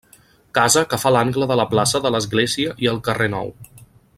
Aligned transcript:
Casa 0.57 0.81
que 0.93 0.99
fa 1.03 1.11
l'angle 1.15 1.49
de 1.51 1.57
la 1.61 1.67
plaça 1.75 2.01
de 2.07 2.13
l'església 2.15 2.75
i 2.87 2.91
el 2.93 3.01
carrer 3.09 3.29
Nou. 3.39 3.57